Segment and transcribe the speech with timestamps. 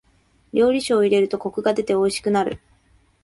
[0.51, 2.59] 料理酒を入れるとコクが出ておいしくなる。